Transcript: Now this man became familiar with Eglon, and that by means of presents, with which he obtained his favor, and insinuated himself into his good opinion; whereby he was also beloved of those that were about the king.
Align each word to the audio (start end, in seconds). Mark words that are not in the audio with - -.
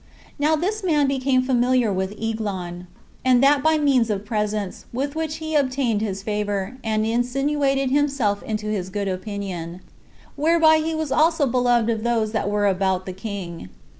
Now 0.39 0.55
this 0.55 0.83
man 0.83 1.05
became 1.07 1.43
familiar 1.43 1.93
with 1.93 2.15
Eglon, 2.19 2.87
and 3.23 3.43
that 3.43 3.61
by 3.61 3.77
means 3.77 4.09
of 4.09 4.25
presents, 4.25 4.85
with 4.91 5.15
which 5.15 5.35
he 5.35 5.53
obtained 5.53 6.01
his 6.01 6.23
favor, 6.23 6.77
and 6.83 7.05
insinuated 7.05 7.91
himself 7.91 8.41
into 8.41 8.65
his 8.65 8.89
good 8.89 9.07
opinion; 9.07 9.81
whereby 10.35 10.77
he 10.77 10.95
was 10.95 11.11
also 11.11 11.45
beloved 11.45 11.91
of 11.91 12.01
those 12.01 12.31
that 12.31 12.49
were 12.49 12.65
about 12.65 13.05
the 13.05 13.13
king. 13.13 13.69